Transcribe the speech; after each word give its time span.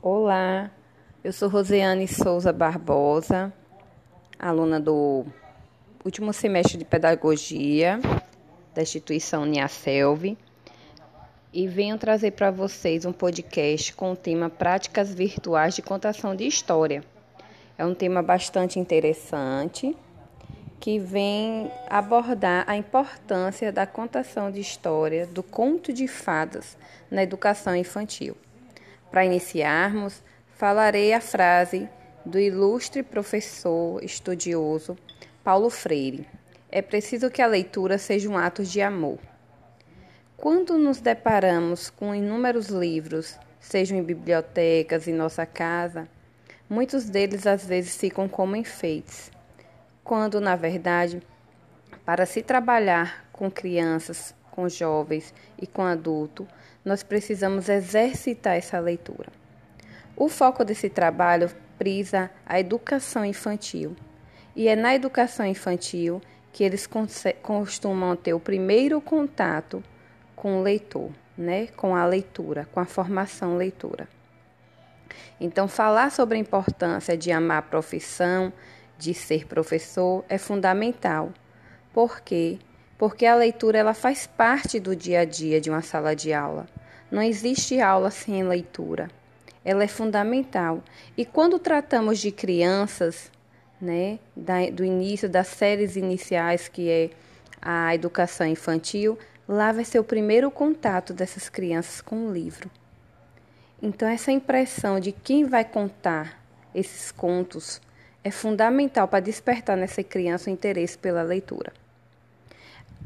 Olá, 0.00 0.70
eu 1.24 1.32
sou 1.32 1.48
Rosiane 1.48 2.06
Souza 2.06 2.52
Barbosa, 2.52 3.52
aluna 4.38 4.78
do 4.78 5.26
último 6.04 6.32
semestre 6.32 6.78
de 6.78 6.84
Pedagogia 6.84 7.98
da 8.72 8.80
instituição 8.80 9.42
Uniaselv 9.42 10.38
e 11.52 11.66
venho 11.66 11.98
trazer 11.98 12.30
para 12.30 12.48
vocês 12.52 13.04
um 13.04 13.12
podcast 13.12 13.92
com 13.92 14.12
o 14.12 14.16
tema 14.16 14.48
Práticas 14.48 15.12
Virtuais 15.12 15.74
de 15.74 15.82
Contação 15.82 16.36
de 16.36 16.46
História. 16.46 17.02
É 17.76 17.84
um 17.84 17.92
tema 17.92 18.22
bastante 18.22 18.78
interessante 18.78 19.96
que 20.78 21.00
vem 21.00 21.72
abordar 21.90 22.62
a 22.68 22.76
importância 22.76 23.72
da 23.72 23.84
contação 23.84 24.48
de 24.48 24.60
história 24.60 25.26
do 25.26 25.42
conto 25.42 25.92
de 25.92 26.06
fadas 26.06 26.78
na 27.10 27.24
educação 27.24 27.74
infantil. 27.74 28.36
Para 29.10 29.24
iniciarmos, 29.24 30.22
falarei 30.54 31.12
a 31.12 31.20
frase 31.20 31.88
do 32.24 32.38
ilustre 32.38 33.02
professor 33.02 34.02
estudioso 34.04 34.96
Paulo 35.42 35.70
Freire. 35.70 36.26
É 36.70 36.82
preciso 36.82 37.30
que 37.30 37.40
a 37.40 37.46
leitura 37.46 37.96
seja 37.96 38.28
um 38.28 38.36
ato 38.36 38.62
de 38.62 38.82
amor. 38.82 39.18
Quando 40.36 40.76
nos 40.76 41.00
deparamos 41.00 41.88
com 41.88 42.14
inúmeros 42.14 42.68
livros, 42.68 43.38
sejam 43.58 43.98
em 43.98 44.02
bibliotecas 44.02 45.08
em 45.08 45.14
nossa 45.14 45.46
casa, 45.46 46.06
muitos 46.68 47.08
deles 47.08 47.46
às 47.46 47.64
vezes 47.64 47.96
ficam 47.96 48.28
como 48.28 48.54
enfeites, 48.54 49.32
quando 50.04 50.38
na 50.40 50.54
verdade, 50.54 51.22
para 52.04 52.26
se 52.26 52.42
trabalhar 52.42 53.26
com 53.32 53.50
crianças, 53.50 54.34
com 54.50 54.68
jovens 54.68 55.32
e 55.60 55.66
com 55.66 55.82
adultos, 55.82 56.46
nós 56.88 57.02
precisamos 57.02 57.68
exercitar 57.68 58.56
essa 58.56 58.80
leitura. 58.80 59.28
O 60.16 60.28
foco 60.28 60.64
desse 60.64 60.88
trabalho 60.88 61.50
prisa 61.78 62.30
a 62.44 62.58
educação 62.58 63.24
infantil. 63.24 63.94
E 64.56 64.66
é 64.66 64.74
na 64.74 64.94
educação 64.94 65.46
infantil 65.46 66.20
que 66.50 66.64
eles 66.64 66.88
costumam 67.42 68.16
ter 68.16 68.32
o 68.32 68.40
primeiro 68.40 69.00
contato 69.00 69.84
com 70.34 70.58
o 70.58 70.62
leitor, 70.62 71.10
né? 71.36 71.68
com 71.76 71.94
a 71.94 72.04
leitura, 72.06 72.66
com 72.72 72.80
a 72.80 72.86
formação 72.86 73.56
leitura. 73.56 74.08
Então, 75.38 75.68
falar 75.68 76.10
sobre 76.10 76.36
a 76.36 76.40
importância 76.40 77.16
de 77.16 77.30
amar 77.30 77.58
a 77.58 77.62
profissão, 77.62 78.52
de 78.96 79.14
ser 79.14 79.46
professor, 79.46 80.24
é 80.28 80.38
fundamental. 80.38 81.32
Por 81.92 82.20
quê? 82.20 82.58
Porque 82.98 83.24
a 83.24 83.36
leitura 83.36 83.78
ela 83.78 83.94
faz 83.94 84.26
parte 84.26 84.80
do 84.80 84.94
dia 84.94 85.20
a 85.20 85.24
dia 85.24 85.60
de 85.60 85.70
uma 85.70 85.80
sala 85.82 86.16
de 86.16 86.32
aula. 86.32 86.66
Não 87.10 87.22
existe 87.22 87.80
aula 87.80 88.10
sem 88.10 88.42
leitura. 88.42 89.08
Ela 89.64 89.84
é 89.84 89.88
fundamental. 89.88 90.82
E 91.16 91.24
quando 91.24 91.60
tratamos 91.60 92.18
de 92.18 92.32
crianças, 92.32 93.30
né, 93.80 94.18
da, 94.36 94.68
do 94.70 94.84
início 94.84 95.28
das 95.28 95.46
séries 95.46 95.94
iniciais, 95.94 96.66
que 96.66 96.90
é 96.90 97.10
a 97.62 97.94
educação 97.94 98.46
infantil, 98.46 99.16
lá 99.46 99.70
vai 99.70 99.84
ser 99.84 100.00
o 100.00 100.04
primeiro 100.04 100.50
contato 100.50 101.12
dessas 101.12 101.48
crianças 101.48 102.00
com 102.00 102.26
o 102.26 102.32
livro. 102.32 102.68
Então, 103.80 104.08
essa 104.08 104.32
impressão 104.32 104.98
de 104.98 105.12
quem 105.12 105.44
vai 105.44 105.64
contar 105.64 106.42
esses 106.74 107.12
contos 107.12 107.80
é 108.24 108.30
fundamental 108.30 109.06
para 109.06 109.20
despertar 109.20 109.76
nessa 109.76 110.02
criança 110.02 110.50
o 110.50 110.52
interesse 110.52 110.98
pela 110.98 111.22
leitura. 111.22 111.72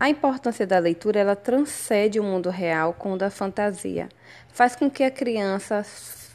A 0.00 0.08
importância 0.08 0.66
da 0.66 0.78
leitura 0.78 1.20
ela 1.20 1.36
transcende 1.36 2.18
o 2.18 2.24
mundo 2.24 2.48
real 2.48 2.94
com 2.94 3.12
o 3.12 3.18
da 3.18 3.28
fantasia. 3.28 4.08
Faz 4.48 4.74
com 4.74 4.90
que 4.90 5.04
a 5.04 5.10
criança 5.10 5.84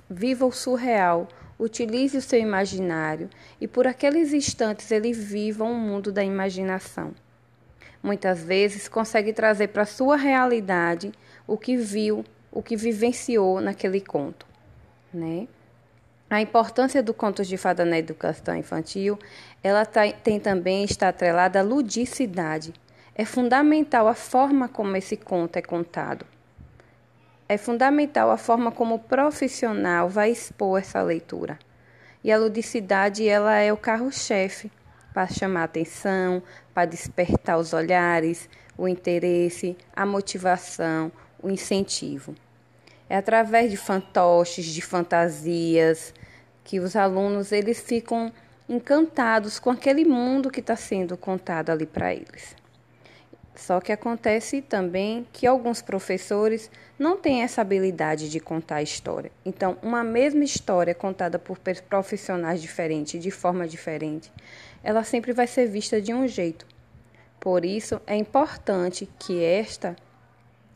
viva 0.07 0.45
o 0.45 0.51
surreal, 0.51 1.27
utilize 1.57 2.15
o 2.15 2.21
seu 2.21 2.39
imaginário 2.39 3.27
e 3.59 3.67
por 3.67 3.87
aqueles 3.87 4.33
instantes 4.33 4.91
ele 4.91 5.11
viva 5.11 5.63
um 5.63 5.73
mundo 5.73 6.11
da 6.11 6.23
imaginação. 6.23 7.15
Muitas 8.03 8.43
vezes 8.43 8.87
consegue 8.87 9.33
trazer 9.33 9.69
para 9.69 9.83
sua 9.83 10.15
realidade 10.15 11.11
o 11.47 11.57
que 11.57 11.75
viu, 11.75 12.23
o 12.51 12.61
que 12.61 12.77
vivenciou 12.77 13.59
naquele 13.59 13.99
conto, 13.99 14.45
né? 15.11 15.47
A 16.29 16.39
importância 16.39 17.01
do 17.01 17.15
contos 17.15 17.47
de 17.47 17.57
fada 17.57 17.83
na 17.83 17.97
educação 17.97 18.55
infantil, 18.55 19.17
ela 19.63 19.87
tá, 19.87 20.11
tem 20.11 20.39
também 20.39 20.83
está 20.83 21.09
atrelada 21.09 21.59
à 21.59 21.63
ludicidade 21.63 22.71
é 23.17 23.23
fundamental 23.23 24.09
a 24.09 24.13
forma 24.13 24.67
como 24.67 24.97
esse 24.97 25.15
conto 25.15 25.55
é 25.55 25.61
contado. 25.61 26.25
É 27.47 27.57
fundamental 27.57 28.29
a 28.29 28.35
forma 28.35 28.73
como 28.73 28.95
o 28.95 28.99
profissional 28.99 30.09
vai 30.09 30.31
expor 30.31 30.81
essa 30.81 31.01
leitura. 31.01 31.57
E 32.21 32.29
a 32.29 32.37
ludicidade 32.37 33.25
ela 33.25 33.55
é 33.57 33.71
o 33.71 33.77
carro-chefe 33.77 34.69
para 35.13 35.27
chamar 35.27 35.63
atenção, 35.63 36.43
para 36.73 36.85
despertar 36.85 37.57
os 37.57 37.71
olhares, 37.71 38.49
o 38.77 38.85
interesse, 38.85 39.77
a 39.95 40.05
motivação, 40.05 41.09
o 41.41 41.49
incentivo. 41.49 42.35
É 43.09 43.15
através 43.15 43.71
de 43.71 43.77
fantoches, 43.77 44.65
de 44.65 44.81
fantasias, 44.81 46.13
que 46.65 46.81
os 46.81 46.97
alunos 46.97 47.53
eles 47.53 47.79
ficam 47.79 48.29
encantados 48.67 49.57
com 49.57 49.69
aquele 49.69 50.03
mundo 50.03 50.51
que 50.51 50.59
está 50.59 50.75
sendo 50.75 51.15
contado 51.15 51.69
ali 51.69 51.85
para 51.85 52.13
eles. 52.13 52.64
Só 53.55 53.79
que 53.79 53.91
acontece 53.91 54.61
também 54.61 55.25
que 55.31 55.47
alguns 55.47 55.81
professores 55.81 56.69
não 56.99 57.17
têm 57.17 57.41
essa 57.41 57.61
habilidade 57.61 58.29
de 58.29 58.39
contar 58.39 58.77
a 58.77 58.83
história. 58.83 59.31
Então, 59.45 59.77
uma 59.81 60.03
mesma 60.03 60.43
história 60.43 60.93
contada 60.93 61.39
por 61.39 61.57
profissionais 61.87 62.61
diferentes, 62.61 63.21
de 63.21 63.31
forma 63.31 63.67
diferente, 63.67 64.31
ela 64.83 65.03
sempre 65.03 65.31
vai 65.31 65.47
ser 65.47 65.67
vista 65.67 66.01
de 66.01 66.13
um 66.13 66.27
jeito. 66.27 66.65
Por 67.39 67.63
isso, 67.63 68.01
é 68.05 68.15
importante 68.15 69.09
que 69.17 69.43
esta 69.43 69.95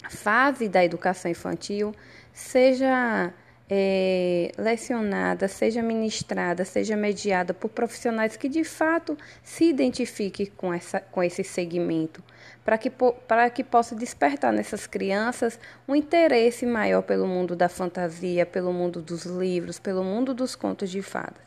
fase 0.10 0.70
da 0.70 0.84
educação 0.84 1.30
infantil 1.30 1.94
seja 2.34 3.34
é, 3.70 4.52
lecionada, 4.58 5.48
seja 5.48 5.84
ministrada, 5.84 6.66
seja 6.66 6.98
mediada 6.98 7.54
por 7.54 7.70
profissionais 7.70 8.36
que 8.36 8.50
de 8.50 8.64
fato 8.64 9.16
se 9.44 9.66
identifiquem 9.66 10.48
com, 10.58 10.74
essa, 10.74 11.00
com 11.00 11.22
esse 11.22 11.44
segmento, 11.44 12.24
para 12.66 12.78
que, 12.80 12.90
para 12.90 13.50
que 13.50 13.64
possa 13.64 13.96
despertar 13.96 14.52
nessas 14.52 14.88
crianças 14.88 15.60
um 15.88 15.96
interesse 15.96 16.66
maior 16.66 17.04
pelo 17.04 17.28
mundo 17.28 17.56
da 17.56 17.70
fantasia, 17.70 18.46
pelo 18.46 18.74
mundo 18.74 19.02
dos 19.02 19.26
livros, 19.26 19.78
pelo 19.78 20.04
mundo 20.04 20.34
dos 20.34 20.56
contos 20.56 20.90
de 20.90 21.04
fadas. 21.04 21.44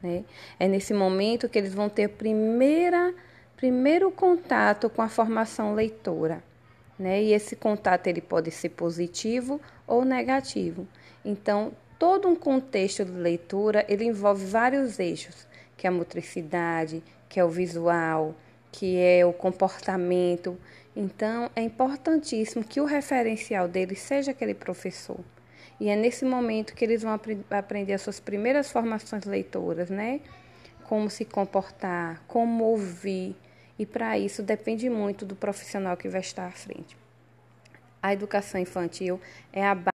Né? 0.00 0.24
É 0.60 0.68
nesse 0.68 0.94
momento 0.94 1.48
que 1.48 1.58
eles 1.58 1.74
vão 1.74 1.88
ter 1.88 2.10
primeira, 2.10 3.12
primeiro 3.56 4.10
contato 4.12 4.88
com 4.88 5.02
a 5.02 5.08
formação 5.08 5.74
leitora. 5.74 6.42
Né? 6.98 7.22
E 7.22 7.32
esse 7.32 7.54
contato 7.54 8.06
ele 8.06 8.20
pode 8.20 8.50
ser 8.50 8.70
positivo 8.70 9.60
ou 9.86 10.04
negativo. 10.04 10.86
Então, 11.24 11.72
todo 11.98 12.28
um 12.28 12.36
contexto 12.36 13.04
de 13.04 13.12
leitura, 13.12 13.84
ele 13.88 14.04
envolve 14.04 14.44
vários 14.46 14.98
eixos, 14.98 15.46
que 15.76 15.86
é 15.86 15.90
a 15.90 15.92
motricidade, 15.92 17.02
que 17.28 17.38
é 17.38 17.44
o 17.44 17.50
visual, 17.50 18.34
que 18.72 18.98
é 18.98 19.24
o 19.24 19.32
comportamento. 19.32 20.58
Então, 20.94 21.50
é 21.54 21.62
importantíssimo 21.62 22.64
que 22.64 22.80
o 22.80 22.84
referencial 22.84 23.68
deles 23.68 24.00
seja 24.00 24.30
aquele 24.30 24.54
professor. 24.54 25.20
E 25.78 25.88
é 25.88 25.96
nesse 25.96 26.24
momento 26.24 26.74
que 26.74 26.84
eles 26.84 27.02
vão 27.02 27.12
ap 27.12 27.26
aprender 27.50 27.92
as 27.92 28.02
suas 28.02 28.18
primeiras 28.18 28.70
formações 28.70 29.24
leitoras, 29.24 29.90
né? 29.90 30.20
Como 30.84 31.10
se 31.10 31.24
comportar, 31.24 32.22
como 32.26 32.64
ouvir. 32.64 33.36
E 33.78 33.84
para 33.84 34.18
isso 34.18 34.42
depende 34.42 34.88
muito 34.88 35.24
do 35.24 35.36
profissional 35.36 35.96
que 35.96 36.08
vai 36.08 36.20
estar 36.20 36.46
à 36.46 36.50
frente. 36.50 36.96
A 38.02 38.12
educação 38.12 38.60
infantil 38.60 39.20
é 39.52 39.66
a 39.66 39.74
base 39.74 39.90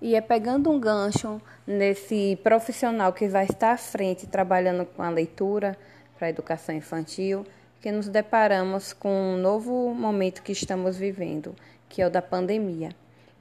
e 0.00 0.14
é 0.14 0.20
pegando 0.20 0.70
um 0.70 0.78
gancho 0.78 1.40
nesse 1.66 2.38
profissional 2.42 3.12
que 3.12 3.28
vai 3.28 3.44
estar 3.44 3.72
à 3.72 3.76
frente 3.76 4.26
trabalhando 4.26 4.84
com 4.84 5.02
a 5.02 5.08
leitura 5.08 5.78
para 6.16 6.26
a 6.26 6.30
educação 6.30 6.74
infantil 6.74 7.46
que 7.80 7.92
nos 7.92 8.08
deparamos 8.08 8.94
com 8.94 9.34
um 9.34 9.36
novo 9.36 9.92
momento 9.94 10.42
que 10.42 10.52
estamos 10.52 10.96
vivendo, 10.96 11.54
que 11.86 12.00
é 12.00 12.06
o 12.06 12.10
da 12.10 12.22
pandemia. 12.22 12.90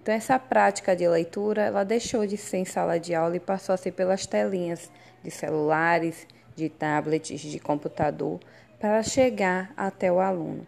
Então 0.01 0.13
essa 0.13 0.38
prática 0.38 0.94
de 0.94 1.07
leitura, 1.07 1.62
ela 1.62 1.85
deixou 1.85 2.27
de 2.27 2.35
ser 2.35 2.57
em 2.57 2.65
sala 2.65 3.00
de 3.00 3.15
aula 3.15 3.38
e 3.38 3.39
passou 3.39 3.73
a 3.73 3.77
ser 3.77 3.94
pelas 3.94 4.25
telinhas 4.25 4.91
de 5.23 5.31
celulares, 5.31 6.27
de 6.57 6.68
tablets, 6.68 7.39
de 7.39 7.57
computador, 7.57 8.38
para 8.83 9.01
chegar 9.01 9.71
até 9.77 10.12
o 10.12 10.19
aluno. 10.19 10.68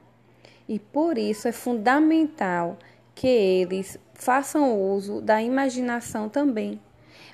E 0.69 0.79
por 0.79 1.17
isso 1.17 1.49
é 1.49 1.51
fundamental 1.51 2.79
que 3.13 3.27
eles 3.27 3.99
façam 4.13 4.81
uso 4.81 5.19
da 5.19 5.41
imaginação 5.41 6.29
também. 6.29 6.79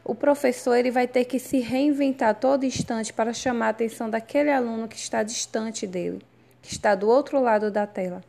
O 0.04 0.16
professor 0.16 0.74
ele 0.74 0.90
vai 0.90 1.08
ter 1.08 1.26
que 1.26 1.38
se 1.38 1.60
reinventar 1.60 2.34
todo 2.34 2.66
instante 2.66 3.14
para 3.14 3.32
chamar 3.32 3.68
a 3.68 3.70
atenção 3.70 4.10
daquele 4.10 4.50
aluno 4.50 4.88
que 4.88 4.96
está 4.96 5.22
distante 5.22 5.86
dele, 5.86 6.20
que 6.64 6.74
está 6.74 6.96
do 6.96 7.08
outro 7.08 7.40
lado 7.40 7.70
da 7.70 7.86
tela. 7.86 8.24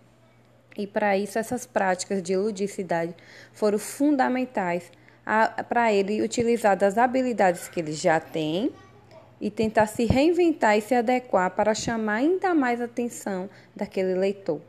E 0.76 0.87
para 0.87 1.16
isso 1.16 1.38
essas 1.38 1.64
práticas 1.64 2.22
de 2.22 2.37
ludicidade 2.37 3.14
foram 3.54 3.78
fundamentais 3.78 4.93
para 5.70 5.90
ele 5.90 6.20
utilizar 6.20 6.76
das 6.76 6.99
habilidades 6.99 7.66
que 7.66 7.81
ele 7.81 7.93
já 7.94 8.20
tem 8.20 8.70
e 9.42 9.50
tentar 9.50 9.88
se 9.88 10.04
reinventar 10.04 10.78
e 10.78 10.80
se 10.80 10.94
adequar 10.94 11.50
para 11.50 11.74
chamar 11.74 12.14
ainda 12.14 12.54
mais 12.54 12.80
a 12.80 12.84
atenção 12.84 13.50
daquele 13.74 14.14
leitor, 14.14 14.60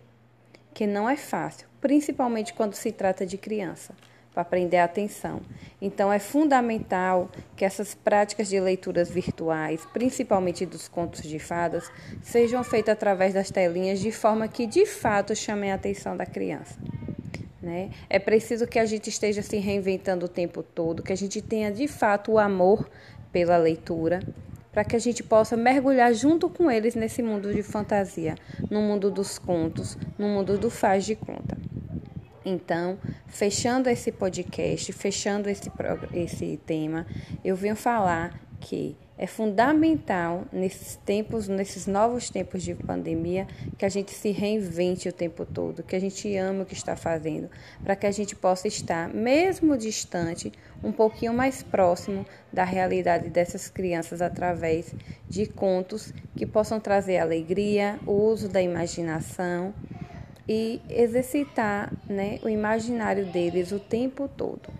que 0.74 0.88
não 0.88 1.08
é 1.08 1.16
fácil, 1.16 1.68
principalmente 1.80 2.56
quando 2.56 2.74
se 2.74 2.92
trata 2.92 3.24
de 3.24 3.38
criança 3.38 3.94
para 4.34 4.44
prender 4.44 4.80
a 4.80 4.86
atenção. 4.86 5.42
Então, 5.80 6.12
é 6.12 6.18
fundamental 6.18 7.30
que 7.56 7.64
essas 7.64 7.94
práticas 7.94 8.50
de 8.50 8.60
leituras 8.60 9.12
virtuais, 9.12 9.86
principalmente 9.94 10.66
dos 10.66 10.88
contos 10.88 11.22
de 11.22 11.38
fadas, 11.38 11.88
sejam 12.24 12.64
feitas 12.64 12.94
através 12.94 13.32
das 13.32 13.52
telinhas 13.52 14.00
de 14.00 14.12
forma 14.12 14.48
que 14.48 14.66
de 14.66 14.88
fato 14.88 15.36
chamem 15.36 15.72
a 15.72 15.76
atenção 15.76 16.18
da 16.18 16.26
criança. 16.26 16.80
Né? 17.62 17.92
É 18.10 18.18
preciso 18.18 18.66
que 18.66 18.80
a 18.80 18.86
gente 18.88 19.08
esteja 19.08 19.44
se 19.44 19.58
reinventando 19.58 20.26
o 20.26 20.30
tempo 20.30 20.64
todo, 20.64 21.04
que 21.04 21.14
a 21.14 21.18
gente 21.18 21.40
tenha 21.44 21.72
de 21.72 21.88
fato 21.88 22.32
o 22.32 22.40
amor 22.40 22.90
pela 23.32 23.56
leitura, 23.58 24.20
para 24.74 24.84
que 24.84 24.96
a 24.96 25.00
gente 25.00 25.24
possa 25.24 25.56
mergulhar 25.56 26.14
junto 26.14 26.50
com 26.50 26.70
eles 26.70 26.96
nesse 26.96 27.22
mundo 27.22 27.54
de 27.54 27.62
fantasia, 27.62 28.36
no 28.70 28.82
mundo 28.82 29.12
dos 29.12 29.38
contos, 29.38 29.98
no 30.18 30.28
mundo 30.28 30.58
do 30.58 30.70
faz 30.70 31.06
de 31.06 31.16
conta. 31.16 31.56
Então, 32.44 32.98
fechando 33.28 33.90
esse 33.90 34.12
podcast, 34.12 34.92
fechando 34.92 35.50
esse, 35.50 35.72
esse 36.14 36.60
tema, 36.66 37.06
eu 37.46 37.56
venho 37.56 37.76
falar 37.76 38.43
que 38.64 38.96
é 39.18 39.28
fundamental 39.28 40.46
nesses 40.52 40.96
tempos, 40.96 41.50
nesses 41.50 41.86
novos 41.86 42.30
tempos 42.30 42.64
de 42.64 42.74
pandemia, 42.74 43.46
que 43.78 43.86
a 43.86 43.90
gente 43.90 44.12
se 44.12 44.32
reinvente 44.32 45.08
o 45.08 45.14
tempo 45.14 45.46
todo, 45.46 45.84
que 45.84 45.96
a 45.96 46.00
gente 46.00 46.34
ame 46.38 46.62
o 46.62 46.66
que 46.66 46.74
está 46.74 46.96
fazendo, 46.96 47.50
para 47.84 47.96
que 47.96 48.08
a 48.08 48.12
gente 48.12 48.36
possa 48.36 48.68
estar, 48.68 49.10
mesmo 49.10 49.78
distante, 49.78 50.52
um 50.82 50.92
pouquinho 50.92 51.34
mais 51.34 51.62
próximo 51.62 52.26
da 52.52 52.64
realidade 52.64 53.30
dessas 53.30 53.68
crianças 53.70 54.22
através 54.22 54.96
de 55.28 55.46
contos 55.46 56.14
que 56.36 56.46
possam 56.46 56.80
trazer 56.80 57.18
alegria, 57.18 58.00
o 58.08 58.14
uso 58.14 58.48
da 58.48 58.62
imaginação 58.62 59.74
e 60.48 60.82
exercitar 60.90 61.94
né, 62.08 62.40
o 62.44 62.50
imaginário 62.50 63.26
deles 63.26 63.72
o 63.72 63.80
tempo 63.80 64.28
todo. 64.28 64.72